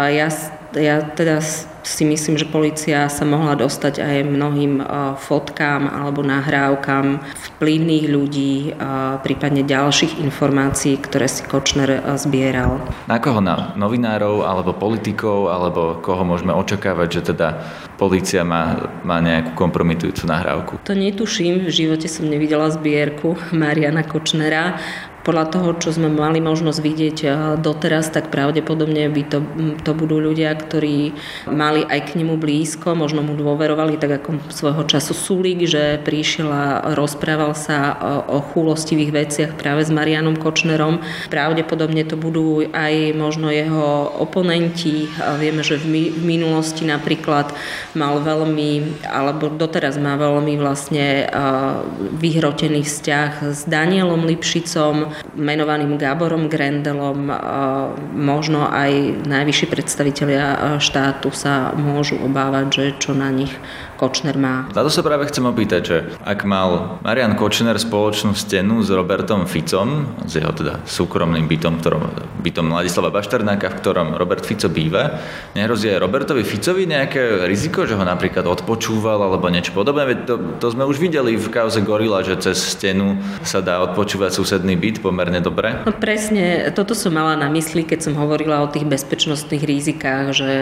ja, 0.09 0.33
ja 0.77 1.03
teda 1.03 1.39
si 1.85 2.05
myslím, 2.09 2.41
že 2.41 2.49
policia 2.49 3.07
sa 3.13 3.29
mohla 3.29 3.55
dostať 3.55 4.01
aj 4.01 4.17
mnohým 4.25 4.81
fotkám 5.21 5.85
alebo 5.85 6.25
nahrávkam 6.25 7.21
vplyvných 7.55 8.07
ľudí, 8.09 8.73
prípadne 9.21 9.63
ďalších 9.63 10.19
informácií, 10.25 10.97
ktoré 10.97 11.29
si 11.29 11.45
Kočner 11.45 12.01
zbieral. 12.17 12.81
Na 13.05 13.21
koho? 13.21 13.45
Na 13.45 13.77
novinárov 13.77 14.49
alebo 14.49 14.73
politikov 14.73 15.53
alebo 15.53 16.01
koho 16.01 16.25
môžeme 16.25 16.57
očakávať, 16.57 17.09
že 17.21 17.37
teda 17.37 17.49
policia 18.01 18.43
má, 18.43 18.89
má 19.05 19.21
nejakú 19.21 19.53
kompromitujúcu 19.53 20.25
nahrávku? 20.25 20.73
To 20.89 20.97
netuším, 20.97 21.69
v 21.69 21.71
živote 21.71 22.09
som 22.09 22.25
nevidela 22.25 22.73
zbierku 22.73 23.37
Mariana 23.53 24.03
Kočnera 24.03 24.81
podľa 25.25 25.49
toho, 25.49 25.69
čo 25.81 25.91
sme 25.97 26.13
mali 26.13 26.39
možnosť 26.45 26.79
vidieť 26.85 27.19
eh, 27.25 27.33
doteraz, 27.57 28.13
tak 28.13 28.29
pravdepodobne 28.29 29.09
by 29.09 29.23
to, 29.25 29.39
to 29.81 29.97
budú 29.97 30.21
ľudia, 30.21 30.53
ktorí 30.53 31.17
mali 31.49 31.83
aj 31.89 32.13
k 32.13 32.21
nemu 32.21 32.37
blízko, 32.37 32.93
možno 32.93 33.25
mu 33.25 33.33
dôverovali, 33.35 33.97
tak 33.97 34.21
ako 34.21 34.53
svojho 34.53 34.85
času 34.85 35.17
Sulík, 35.17 35.65
že 35.65 35.99
prišiel 36.05 36.53
a 36.53 36.65
rozprával 36.93 37.57
sa 37.57 37.97
o, 37.97 38.37
o 38.37 38.39
chúlostivých 38.53 39.11
veciach 39.11 39.51
práve 39.57 39.89
s 39.89 39.91
Marianom 39.91 40.37
Kočnerom. 40.37 41.01
Pravdepodobne 41.33 42.05
to 42.05 42.21
budú 42.21 42.69
aj 42.69 43.17
možno 43.17 43.49
jeho 43.49 44.13
oponenti. 44.21 45.09
Vieme, 45.41 45.65
že 45.65 45.81
v, 45.81 46.13
v 46.13 46.23
minulosti 46.23 46.85
napríklad 46.85 47.57
mal 47.97 48.21
veľmi, 48.21 49.01
alebo 49.09 49.49
doteraz 49.49 49.97
má 49.97 50.21
veľmi 50.21 50.61
vlastne 50.61 51.25
eh, 51.25 51.29
vyhrotený 52.21 52.85
vzťah 52.85 53.31
s 53.57 53.65
Danielom 53.65 54.29
Lipšicom, 54.29 55.14
menovaným 55.35 55.99
Gáborom 55.99 56.47
Grendelom, 56.47 57.31
možno 58.15 58.67
aj 58.71 59.25
najvyšší 59.27 59.67
predstavitelia 59.71 60.79
štátu 60.79 61.35
sa 61.35 61.75
môžu 61.75 62.21
obávať, 62.23 62.67
že 62.71 62.85
čo 63.01 63.11
na 63.17 63.31
nich 63.35 63.53
Kočner 64.05 64.37
má. 64.37 64.69
Na 64.77 64.85
to 64.85 64.93
sa 64.93 65.01
práve 65.01 65.25
chcem 65.33 65.49
opýtať, 65.49 65.81
že 65.81 65.97
ak 66.29 66.45
mal 66.45 67.01
Marian 67.01 67.41
Kočner 67.41 67.73
spoločnú 67.81 68.37
stenu 68.37 68.85
s 68.85 68.93
Robertom 68.93 69.49
Ficom, 69.49 70.21
s 70.29 70.37
jeho 70.37 70.53
teda 70.53 70.85
súkromným 70.85 71.49
bytom, 71.49 71.81
ktorom, 71.81 72.13
bytom 72.45 72.69
Ladislava 72.69 73.09
Bašternáka, 73.09 73.73
v 73.73 73.77
ktorom 73.81 74.13
Robert 74.21 74.45
Fico 74.45 74.69
býva, 74.69 75.25
nehrozí 75.57 75.89
aj 75.89 76.05
Robertovi 76.05 76.45
Ficovi 76.45 76.85
nejaké 76.85 77.49
riziko, 77.49 77.89
že 77.89 77.97
ho 77.97 78.05
napríklad 78.05 78.45
odpočúval 78.45 79.25
alebo 79.25 79.49
niečo 79.49 79.73
podobné? 79.73 80.05
Veď 80.05 80.19
to, 80.29 80.35
to 80.61 80.67
sme 80.77 80.85
už 80.85 81.01
videli 81.01 81.41
v 81.41 81.49
kauze 81.49 81.81
Gorila, 81.81 82.21
že 82.21 82.37
cez 82.37 82.61
stenu 82.61 83.17
sa 83.41 83.65
dá 83.65 83.81
odpočúvať 83.89 84.37
susedný 84.37 84.77
byt 84.77 85.01
pomerne 85.01 85.41
dobre. 85.41 85.81
No 85.89 85.97
presne, 85.97 86.69
toto 86.77 86.93
som 86.93 87.17
mala 87.17 87.41
na 87.41 87.49
mysli, 87.49 87.89
keď 87.89 88.13
som 88.13 88.21
hovorila 88.21 88.61
o 88.61 88.69
tých 88.69 88.85
bezpečnostných 88.85 89.65
rizikách, 89.65 90.37
že 90.37 90.53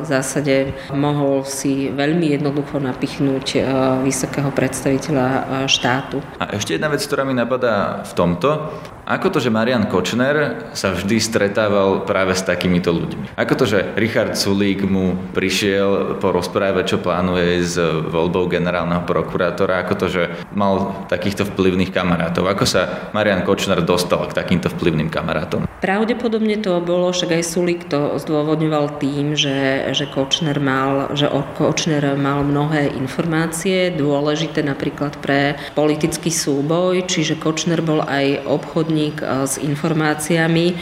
v 0.00 0.04
zásade 0.08 0.72
mohol 0.96 1.44
si 1.44 1.92
veľmi 1.92 2.32
jedno 2.32 2.54
jednoducho 2.62 2.78
napichnúť 2.78 3.46
e, 3.58 3.60
vysokého 4.06 4.50
predstaviteľa 4.54 5.26
e, 5.26 5.40
štátu. 5.66 6.22
A 6.38 6.54
ešte 6.54 6.78
jedna 6.78 6.86
vec, 6.86 7.02
ktorá 7.02 7.26
mi 7.26 7.34
napadá 7.34 8.06
v 8.06 8.12
tomto. 8.14 8.70
Ako 9.02 9.34
to, 9.34 9.42
že 9.42 9.50
Marian 9.50 9.90
Kočner 9.90 10.70
sa 10.78 10.94
vždy 10.94 11.18
stretával 11.18 12.06
práve 12.06 12.38
s 12.38 12.46
takýmito 12.46 12.94
ľuďmi? 12.94 13.34
Ako 13.34 13.58
to, 13.58 13.64
že 13.66 13.98
Richard 13.98 14.38
Sulík 14.38 14.86
mu 14.86 15.18
prišiel 15.34 16.22
porozprávať, 16.22 16.94
čo 16.94 16.98
plánuje 17.02 17.66
s 17.66 17.82
voľbou 17.82 18.46
generálneho 18.46 19.02
prokurátora? 19.02 19.82
Ako 19.82 19.94
to, 19.98 20.06
že 20.06 20.22
mal 20.54 21.02
takýchto 21.10 21.42
vplyvných 21.50 21.90
kamarátov? 21.90 22.46
Ako 22.46 22.62
sa 22.62 23.10
Marian 23.10 23.42
Kočner 23.42 23.82
dostal 23.82 24.22
k 24.30 24.38
takýmto 24.38 24.70
vplyvným 24.70 25.10
kamarátom? 25.10 25.66
Pravdepodobne 25.82 26.62
to 26.62 26.78
bolo, 26.78 27.10
však 27.10 27.42
aj 27.42 27.42
Sulík 27.42 27.90
to 27.90 28.22
zdôvodňoval 28.22 29.02
tým, 29.02 29.34
že, 29.34 29.90
že 29.98 30.06
Kočner 30.06 30.62
mal, 30.62 31.10
že 31.18 31.26
Kočner 31.58 32.14
mal 32.14 32.46
mnohé 32.46 32.94
informácie, 32.94 33.90
dôležité 33.90 34.62
napríklad 34.62 35.18
pre 35.18 35.58
politický 35.74 36.30
súboj, 36.30 37.10
čiže 37.10 37.34
Kočner 37.42 37.82
bol 37.82 37.98
aj 38.06 38.46
obchodný 38.46 38.91
obchodník 38.92 39.24
eh, 39.24 39.46
s 39.48 39.56
informáciami, 39.56 40.76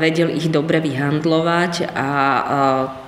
vedel 0.00 0.32
ich 0.32 0.48
dobre 0.48 0.80
vyhandlovať 0.80 1.92
a 1.92 2.08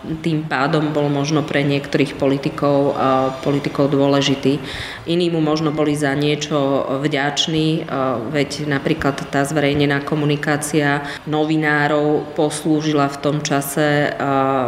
tým 0.02 0.44
pádom 0.50 0.90
bol 0.90 1.06
možno 1.06 1.46
pre 1.46 1.62
niektorých 1.62 2.18
politikov, 2.18 2.98
politikov 3.46 3.88
dôležitý. 3.94 4.58
Iní 5.06 5.30
mu 5.30 5.38
možno 5.38 5.70
boli 5.70 5.94
za 5.94 6.12
niečo 6.18 6.84
vďační, 7.00 7.86
veď 8.34 8.66
napríklad 8.66 9.30
tá 9.30 9.46
zverejnená 9.46 10.02
komunikácia 10.02 11.06
novinárov 11.24 12.34
poslúžila 12.34 13.06
v 13.14 13.20
tom 13.22 13.36
čase 13.46 14.10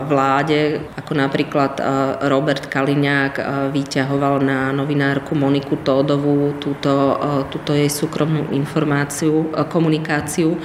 vláde, 0.07 0.87
ako 0.95 1.12
napríklad 1.19 1.83
Robert 2.31 2.71
Kaliňák 2.71 3.35
vyťahoval 3.75 4.41
na 4.41 4.71
novinárku 4.71 5.35
Moniku 5.35 5.83
Tódovú 5.83 6.57
túto, 6.62 7.19
túto 7.50 7.75
jej 7.75 7.91
súkromnú 7.91 8.55
informáciu, 8.55 9.50
komunikáciu, 9.67 10.57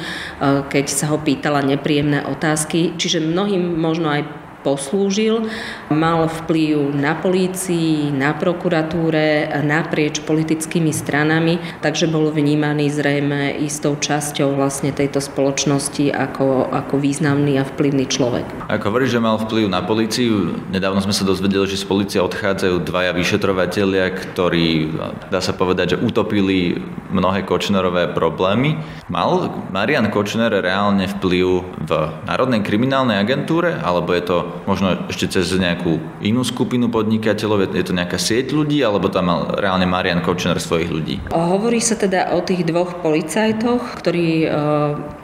keď 0.70 0.86
sa 0.88 1.09
ho 1.10 1.18
pýtala 1.18 1.66
nepríjemné 1.66 2.24
otázky, 2.30 2.94
čiže 2.96 3.20
mnohým 3.20 3.75
možno 3.75 4.13
aj 4.13 4.38
poslúžil, 4.62 5.48
mal 5.88 6.28
vplyv 6.28 6.92
na 6.96 7.16
polícii, 7.16 8.12
na 8.12 8.36
prokuratúre, 8.36 9.48
naprieč 9.63 10.20
politickými 10.24 10.92
stranami, 10.92 11.60
takže 11.80 12.12
bol 12.12 12.30
vnímaný 12.30 12.92
zrejme 12.92 13.56
istou 13.63 13.96
časťou 13.96 14.60
vlastne 14.60 14.92
tejto 14.92 15.24
spoločnosti 15.24 16.12
ako, 16.12 16.70
ako 16.70 16.96
významný 17.00 17.60
a 17.60 17.63
vplyvný 17.63 18.06
človek. 18.12 18.46
Ako 18.68 18.92
hovoríš, 18.92 19.16
že 19.16 19.24
mal 19.24 19.39
vplyv 19.39 19.66
na 19.72 19.82
políciu, 19.84 20.60
nedávno 20.70 21.00
sme 21.00 21.16
sa 21.16 21.24
dozvedeli, 21.24 21.66
že 21.70 21.80
z 21.80 21.88
policie 21.88 22.20
odchádzajú 22.20 22.84
dvaja 22.84 23.12
vyšetrovatelia, 23.16 24.12
ktorí, 24.12 24.92
dá 25.32 25.39
sa 25.39 25.56
povedať, 25.56 25.96
že 25.96 26.01
utopili 26.04 26.78
mnohé 27.10 27.48
Kočnerové 27.48 28.12
problémy. 28.13 28.78
Mal 29.10 29.50
Marian 29.74 30.12
Kočner 30.13 30.54
reálne 30.54 31.10
vplyv 31.10 31.46
v 31.88 31.92
Národnej 32.30 32.62
kriminálnej 32.62 33.18
agentúre, 33.18 33.74
alebo 33.82 34.13
je 34.13 34.24
to 34.25 34.38
možno 34.68 35.10
ešte 35.10 35.29
cez 35.29 35.51
nejakú 35.56 36.00
inú 36.22 36.46
skupinu 36.46 36.91
podnikateľov? 36.91 37.74
Je 37.74 37.86
to 37.86 37.94
nejaká 37.96 38.20
sieť 38.20 38.51
ľudí, 38.53 38.82
alebo 38.84 39.10
tam 39.10 39.29
mal 39.29 39.41
reálne 39.58 39.86
Marian 39.86 40.22
Kočner 40.22 40.60
svojich 40.60 40.89
ľudí? 40.91 41.15
Hovorí 41.32 41.79
sa 41.79 41.98
teda 41.98 42.34
o 42.36 42.44
tých 42.46 42.68
dvoch 42.68 43.01
policajtoch, 43.01 44.00
ktorí 44.00 44.50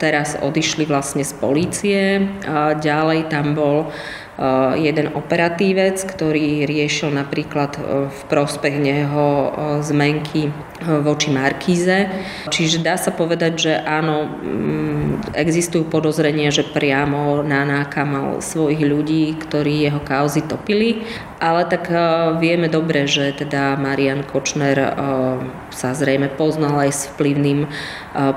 teraz 0.02 0.40
odišli 0.40 0.88
vlastne 0.90 1.24
z 1.26 1.34
polície. 1.38 2.00
Ďalej 2.82 3.32
tam 3.34 3.58
bol 3.58 3.90
jeden 4.76 5.16
operatívec, 5.16 5.96
ktorý 6.04 6.68
riešil 6.68 7.08
napríklad 7.16 7.72
eh, 7.80 7.82
v 8.12 8.20
prospech 8.28 8.76
neho 8.76 9.26
eh, 9.26 9.52
zmenky 9.80 10.52
voči 10.84 11.32
Markíze. 11.32 12.12
Čiže 12.52 12.84
dá 12.84 13.00
sa 13.00 13.16
povedať, 13.16 13.54
že 13.56 13.74
áno, 13.80 14.28
mm, 14.28 15.32
existujú 15.32 15.88
podozrenia, 15.88 16.52
že 16.52 16.68
priamo 16.68 17.40
Nanáka 17.48 18.04
mal 18.04 18.44
svojich 18.44 18.84
ľudí, 18.84 19.40
ktorí 19.40 19.88
jeho 19.88 20.04
kauzy 20.04 20.44
topili, 20.44 21.08
ale 21.46 21.70
tak 21.70 21.94
vieme 22.42 22.66
dobre, 22.66 23.06
že 23.06 23.30
teda 23.38 23.78
Marian 23.78 24.26
Kočner 24.26 24.98
sa 25.70 25.94
zrejme 25.94 26.34
poznal 26.34 26.90
aj 26.90 26.92
s 26.92 27.02
vplyvným 27.14 27.70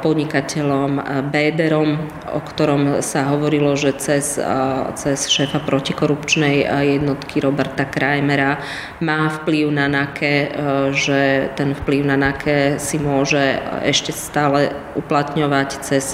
podnikateľom 0.04 1.00
Béderom, 1.32 2.04
o 2.28 2.40
ktorom 2.44 3.00
sa 3.00 3.32
hovorilo, 3.32 3.72
že 3.80 3.96
cez, 3.96 4.36
cez 5.00 5.18
šéfa 5.24 5.64
protikorupčnej 5.64 6.68
jednotky 6.68 7.40
Roberta 7.40 7.88
Krajmera 7.88 8.60
má 9.00 9.32
vplyv 9.40 9.72
na 9.72 9.88
NAKE, 9.88 10.34
že 10.92 11.48
ten 11.56 11.72
vplyv 11.72 12.12
na 12.12 12.20
NAKE 12.20 12.76
si 12.76 13.00
môže 13.00 13.56
ešte 13.88 14.12
stále 14.12 14.76
uplatňovať 15.00 15.68
cez 15.80 16.12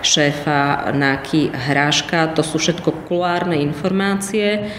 šéfa 0.00 0.94
NAKY 0.96 1.52
Hráška. 1.52 2.32
To 2.32 2.40
sú 2.40 2.56
všetko 2.56 3.04
kulárne 3.04 3.60
informácie, 3.60 4.72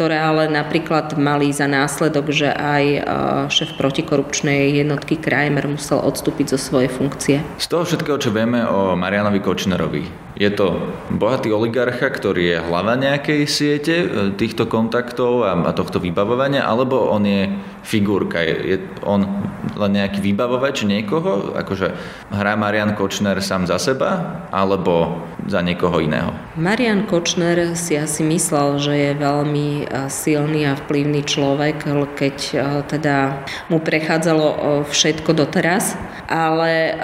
ktoré 0.00 0.16
ale 0.16 0.48
napríklad 0.48 1.12
mali 1.20 1.52
za 1.52 1.68
následok, 1.68 2.32
že 2.32 2.48
aj 2.48 3.04
šéf 3.52 3.76
protikorupčnej 3.76 4.80
jednotky 4.80 5.20
Kramer 5.20 5.68
musel 5.68 6.00
odstúpiť 6.00 6.56
zo 6.56 6.58
svojej 6.58 6.88
funkcie. 6.88 7.44
Z 7.60 7.68
toho 7.68 7.84
všetkého, 7.84 8.16
čo 8.16 8.32
vieme 8.32 8.64
o 8.64 8.96
Marianovi 8.96 9.44
Kočnerovi, 9.44 10.29
je 10.40 10.48
to 10.48 10.88
bohatý 11.12 11.52
oligarcha, 11.52 12.08
ktorý 12.08 12.56
je 12.56 12.58
hlava 12.64 12.96
nejakej 12.96 13.44
siete 13.44 13.96
e, 14.00 14.06
týchto 14.40 14.64
kontaktov 14.64 15.44
a, 15.44 15.52
tohto 15.76 16.00
vybavovania, 16.00 16.64
alebo 16.64 17.12
on 17.12 17.28
je 17.28 17.52
figurka, 17.84 18.40
je 18.40 18.80
on 19.04 19.28
len 19.76 19.92
nejaký 20.00 20.24
vybavovač 20.24 20.88
niekoho, 20.88 21.52
akože 21.60 21.92
hrá 22.32 22.56
Marian 22.56 22.96
Kočner 22.96 23.36
sám 23.44 23.68
za 23.68 23.76
seba, 23.76 24.40
alebo 24.48 25.20
za 25.44 25.60
niekoho 25.60 26.00
iného? 26.00 26.32
Marian 26.56 27.04
Kočner 27.04 27.76
si 27.76 28.00
asi 28.00 28.24
myslel, 28.24 28.80
že 28.80 28.94
je 28.96 29.12
veľmi 29.20 29.68
e, 29.84 30.08
silný 30.08 30.64
a 30.64 30.72
vplyvný 30.72 31.20
človek, 31.20 31.84
keď 32.16 32.36
e, 32.56 32.56
teda 32.88 33.44
mu 33.68 33.76
prechádzalo 33.76 34.48
všetko 34.88 35.36
doteraz, 35.36 36.00
ale 36.32 36.96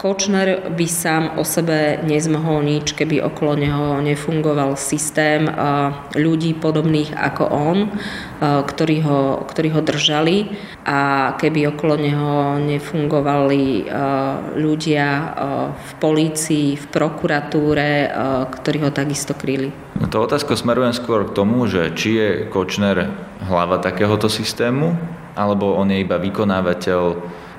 Kočner 0.00 0.72
by 0.72 0.86
sám 0.88 1.36
o 1.36 1.44
sebe 1.44 2.00
nezmohol 2.08 2.64
nič, 2.64 2.96
keby 2.96 3.20
okolo 3.20 3.52
neho 3.52 4.00
nefungoval 4.00 4.72
systém 4.80 5.44
ľudí 6.16 6.56
podobných 6.56 7.12
ako 7.12 7.44
on, 7.44 7.78
ktorí 8.40 9.04
ho, 9.04 9.44
ktorí 9.44 9.68
ho 9.76 9.84
držali 9.84 10.56
a 10.88 11.32
keby 11.36 11.76
okolo 11.76 12.00
neho 12.00 12.56
nefungovali 12.64 13.92
ľudia 14.56 15.08
v 15.76 15.90
polícii, 16.00 16.80
v 16.80 16.84
prokuratúre, 16.88 18.08
ktorí 18.56 18.80
ho 18.80 18.88
takisto 18.88 19.36
kryli. 19.36 19.68
No 20.00 20.08
to 20.08 20.24
otázka 20.24 20.56
smerujem 20.56 20.96
skôr 20.96 21.28
k 21.28 21.36
tomu, 21.36 21.68
že 21.68 21.92
či 21.92 22.16
je 22.16 22.28
Kočner 22.48 23.12
hlava 23.44 23.76
takéhoto 23.76 24.32
systému, 24.32 24.96
alebo 25.36 25.76
on 25.76 25.92
je 25.92 26.00
iba 26.00 26.16
vykonávateľ 26.16 27.02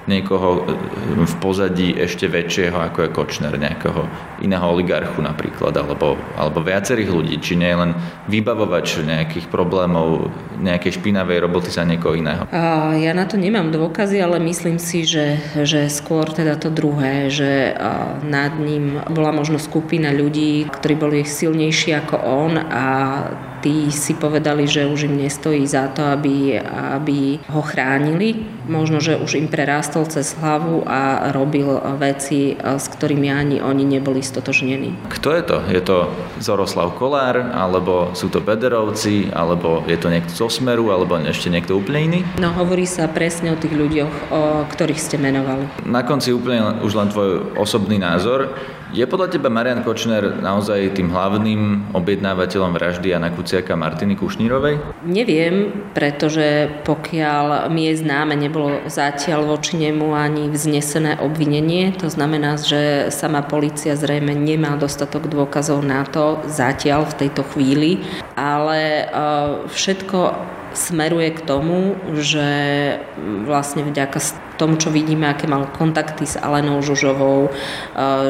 niekoho 0.10 0.65
e, 0.65 1.25
v 1.25 1.36
pozadí 1.38 1.93
ešte 1.93 2.25
väčšieho, 2.25 2.74
ako 2.74 3.05
je 3.05 3.10
Kočner, 3.13 3.53
nejakého 3.58 4.08
iného 4.41 4.65
oligarchu 4.65 5.22
napríklad, 5.22 5.77
alebo, 5.77 6.17
alebo 6.38 6.60
viacerých 6.65 7.10
ľudí, 7.10 7.36
či 7.38 7.53
nie 7.58 7.74
len 7.74 7.93
vybavovač 8.25 9.05
nejakých 9.05 9.50
problémov, 9.50 10.34
nejakej 10.58 10.98
špinavej 10.98 11.46
roboty 11.46 11.70
za 11.70 11.86
niekoho 11.86 12.17
iného. 12.17 12.50
Ja 12.98 13.13
na 13.13 13.25
to 13.29 13.38
nemám 13.38 13.70
dôkazy, 13.70 14.17
ale 14.22 14.41
myslím 14.41 14.81
si, 14.81 15.05
že, 15.05 15.38
že 15.62 15.89
skôr 15.91 16.29
teda 16.29 16.58
to 16.58 16.74
druhé, 16.74 17.29
že 17.29 17.75
nad 18.25 18.58
ním 18.58 19.01
bola 19.10 19.34
možno 19.34 19.62
skupina 19.62 20.10
ľudí, 20.10 20.65
ktorí 20.70 20.96
boli 20.98 21.20
silnejší 21.25 21.93
ako 22.01 22.15
on 22.17 22.53
a 22.58 22.84
tí 23.62 23.94
si 23.94 24.18
povedali, 24.18 24.65
že 24.65 24.89
už 24.89 25.08
im 25.08 25.22
nestojí 25.22 25.63
za 25.70 25.88
to, 25.94 26.01
aby, 26.01 26.60
aby 26.98 27.38
ho 27.48 27.62
chránili. 27.62 28.41
Možno, 28.65 28.98
že 28.98 29.18
už 29.18 29.38
im 29.38 29.48
prerástol 29.48 30.10
cez 30.10 30.34
hlavu 30.38 30.86
a 30.86 31.32
robil 31.34 31.70
veci, 32.01 32.58
s 32.58 32.86
ktorými 32.89 33.30
ani 33.30 33.58
oni 33.62 33.84
neboli 33.86 34.25
stotožnení. 34.25 34.98
Kto 35.13 35.34
je 35.34 35.44
to? 35.46 35.58
Je 35.70 35.82
to 35.82 35.98
Zoroslav 36.41 36.98
Kolár, 36.98 37.38
alebo 37.38 38.13
sú 38.18 38.34
to 38.34 38.41
Bederovci, 38.41 39.30
alebo 39.34 39.86
je 39.86 39.98
to 39.98 40.10
niekto 40.10 40.34
zo 40.34 40.50
Smeru, 40.50 40.89
alebo 40.89 41.18
ešte 41.22 41.53
niekto 41.53 41.77
úplne 41.77 42.00
iný? 42.01 42.20
No, 42.41 42.53
hovorí 42.58 42.89
sa 42.89 43.06
presne 43.06 43.53
o 43.53 43.60
tých 43.60 43.77
ľuďoch, 43.77 44.13
o 44.34 44.41
ktorých 44.65 45.00
ste 45.00 45.22
menovali. 45.22 45.70
Na 45.86 46.01
konci 46.01 46.34
úplne 46.34 46.82
už 46.82 46.98
len 46.98 47.10
tvoj 47.13 47.58
osobný 47.60 48.01
názor. 48.01 48.58
Je 48.92 49.08
podľa 49.08 49.32
teba 49.32 49.48
Marian 49.48 49.88
Kočner 49.88 50.44
naozaj 50.44 51.00
tým 51.00 51.16
hlavným 51.16 51.96
objednávateľom 51.96 52.76
vraždy 52.76 53.16
Jana 53.16 53.32
Kuciaka 53.32 53.80
Martiny 53.80 54.20
Kušnírovej? 54.20 54.84
Neviem, 55.08 55.88
pretože 55.96 56.68
pokiaľ 56.84 57.72
mi 57.72 57.88
je 57.88 58.04
známe, 58.04 58.36
nebolo 58.36 58.84
zatiaľ 58.92 59.48
voči 59.48 59.80
nemu 59.80 60.12
ani 60.12 60.52
vznesené 60.52 61.24
obvinenie. 61.24 61.96
To 62.04 62.12
znamená, 62.12 62.60
že 62.60 63.08
sama 63.16 63.40
policia 63.40 63.96
zrejme 63.96 64.36
nemá 64.36 64.76
dostatok 64.76 65.32
dôkazov 65.32 65.80
na 65.88 66.04
to 66.04 66.44
zatiaľ 66.52 67.08
v 67.08 67.18
tejto 67.24 67.48
chvíli, 67.48 68.04
ale 68.36 69.08
e, 69.08 69.16
všetko 69.72 70.36
smeruje 70.76 71.32
k 71.32 71.42
tomu, 71.48 71.96
že 72.20 72.50
vlastne 73.48 73.88
vďaka 73.88 74.20
tomu, 74.62 74.77
čo 74.77 74.94
vidíme, 74.94 75.25
aké 75.25 75.50
mal 75.50 75.65
kontakty 75.74 76.30
s 76.30 76.38
Alenou 76.38 76.86
Žužovou, 76.86 77.50
e, 77.50 77.51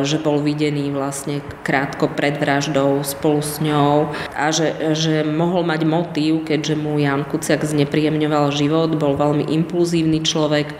že 0.07 0.15
bol 0.23 0.39
videný 0.39 0.88
vlastne 0.95 1.43
krátko 1.67 2.07
pred 2.07 2.39
vraždou 2.39 3.03
spolu 3.03 3.43
s 3.43 3.59
ňou 3.59 4.15
a 4.31 4.47
že, 4.55 4.95
že 4.95 5.27
mohol 5.27 5.67
mať 5.67 5.83
motív, 5.83 6.47
keďže 6.47 6.79
mu 6.79 6.95
Jan 6.95 7.27
Kuciak 7.27 7.67
znepríjemňoval 7.67 8.55
život, 8.55 8.95
bol 8.95 9.19
veľmi 9.19 9.51
impulzívny 9.51 10.23
človek, 10.23 10.71
e, 10.71 10.75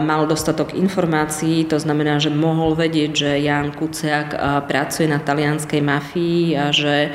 mal 0.00 0.24
dostatok 0.24 0.72
informácií, 0.72 1.68
to 1.68 1.76
znamená, 1.76 2.16
že 2.16 2.32
mohol 2.32 2.72
vedieť, 2.72 3.10
že 3.12 3.30
Jan 3.44 3.76
Kuciak 3.76 4.32
e, 4.32 4.38
pracuje 4.64 5.04
na 5.04 5.20
talianskej 5.20 5.84
mafii 5.84 6.56
a 6.56 6.72
že 6.72 7.12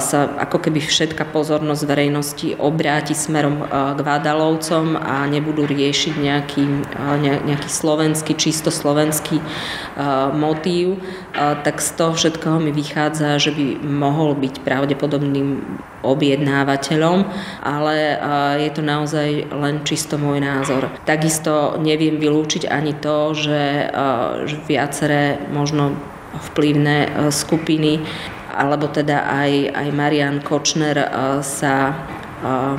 sa 0.00 0.18
ako 0.40 0.66
keby 0.66 0.82
všetka 0.82 1.30
pozornosť 1.30 1.82
verejnosti 1.86 2.48
obráti 2.58 3.14
smerom 3.14 3.62
k 3.66 4.00
Vádalovcom 4.02 4.98
a 4.98 5.26
nebudú 5.30 5.66
riešiť 5.66 6.14
nejaký 6.18 6.62
nejaký 7.18 7.66
slovenský, 7.66 8.38
čisto 8.38 8.70
slovenský 8.70 9.42
motív, 10.36 11.02
tak 11.34 11.82
z 11.82 11.90
toho 11.98 12.12
všetkého 12.14 12.62
mi 12.62 12.70
vychádza, 12.70 13.40
že 13.42 13.50
by 13.50 13.82
mohol 13.82 14.38
byť 14.38 14.62
pravdepodobným 14.62 15.64
objednávateľom, 16.00 17.18
ale 17.64 17.96
je 18.62 18.70
to 18.72 18.82
naozaj 18.84 19.28
len 19.52 19.82
čisto 19.84 20.16
môj 20.16 20.40
názor. 20.40 20.88
Takisto 21.04 21.76
neviem 21.80 22.16
vylúčiť 22.16 22.68
ani 22.68 22.96
to, 22.96 23.34
že 23.36 23.90
viaceré 24.68 25.40
možno 25.50 25.96
vplyvné 26.52 27.28
skupiny 27.34 28.00
alebo 28.50 28.90
teda 28.90 29.30
aj, 29.30 29.78
aj 29.78 29.88
Marian 29.94 30.42
Kočner 30.42 30.98
sa 31.38 31.94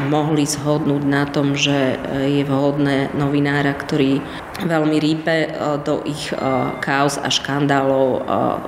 mohli 0.09 0.43
zhodnúť 0.47 1.03
na 1.05 1.23
tom, 1.29 1.53
že 1.53 1.95
e, 1.95 2.39
je 2.39 2.43
vhodné 2.45 3.13
novinára, 3.13 3.77
ktorý 3.77 4.21
veľmi 4.65 4.97
rípe 4.97 5.35
e, 5.45 5.49
do 5.81 6.01
ich 6.05 6.33
kauz 6.81 7.17
a 7.21 7.29
škandálov, 7.29 8.07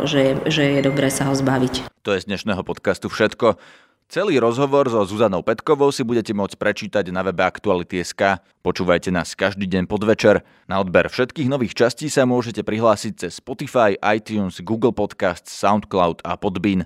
že 0.05 0.37
že 0.47 0.79
je 0.79 0.81
dobré 0.85 1.09
sa 1.09 1.29
ho 1.29 1.33
zbaviť. 1.35 1.89
To 2.03 2.13
je 2.13 2.23
z 2.23 2.29
dnešného 2.29 2.61
podcastu 2.65 3.07
všetko. 3.07 3.55
Celý 4.13 4.37
rozhovor 4.37 4.85
so 4.91 5.01
Zuzanou 5.09 5.41
Petkovou 5.41 5.89
si 5.89 6.05
budete 6.05 6.37
môcť 6.37 6.53
prečítať 6.53 7.09
na 7.09 7.25
webe 7.25 7.41
Aktuality.sk. 7.41 8.45
Počúvajte 8.61 9.09
nás 9.09 9.33
každý 9.33 9.65
deň 9.65 9.89
podvečer. 9.89 10.45
Na 10.69 10.77
odber 10.77 11.09
všetkých 11.09 11.49
nových 11.49 11.73
častí 11.73 12.13
sa 12.13 12.27
môžete 12.27 12.61
prihlásiť 12.61 13.25
cez 13.25 13.41
Spotify, 13.41 13.97
iTunes, 14.05 14.61
Google 14.61 14.93
Podcasts, 14.93 15.49
Soundcloud 15.57 16.21
a 16.21 16.37
Podbean. 16.37 16.85